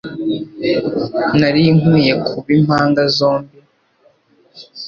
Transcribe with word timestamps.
Nari 1.39 1.63
nkwiye 1.77 2.13
kuba 2.25 2.49
impanga 2.57 3.01
zombi 3.17 3.57